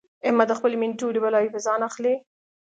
احمد 0.25 0.47
د 0.49 0.53
خپلې 0.59 0.75
مینې 0.81 0.95
ټولې 1.01 1.19
بلاوې 1.23 1.53
په 1.53 1.59
ځان 1.65 1.79
اخلي. 1.89 2.13